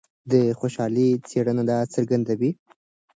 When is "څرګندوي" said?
1.93-2.51